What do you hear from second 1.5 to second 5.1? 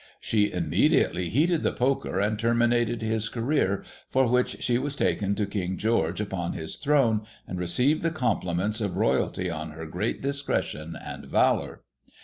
the poker and terminated his career, for which she was